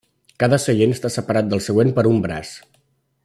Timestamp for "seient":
0.63-0.95